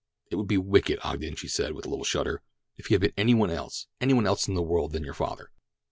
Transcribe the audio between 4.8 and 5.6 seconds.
than your father!"